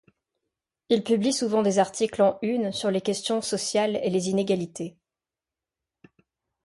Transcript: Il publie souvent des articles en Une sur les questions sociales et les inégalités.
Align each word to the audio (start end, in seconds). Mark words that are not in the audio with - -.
Il 0.89 1.03
publie 1.03 1.31
souvent 1.31 1.61
des 1.61 1.77
articles 1.77 2.23
en 2.23 2.39
Une 2.41 2.71
sur 2.71 2.89
les 2.89 3.01
questions 3.01 3.39
sociales 3.43 3.97
et 4.03 4.09
les 4.09 4.29
inégalités. 4.29 4.97